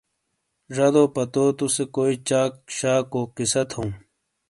زادو 0.75 1.03
پتو 1.15 1.43
توسے 1.57 1.85
کوئی 1.95 2.13
چاک 2.27 2.51
شاکو 2.77 3.21
قصہ 3.35 3.63
تھوں۔ 3.71 3.89